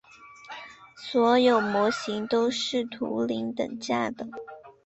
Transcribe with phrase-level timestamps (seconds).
[0.97, 4.27] 所有模型都是图灵等价的。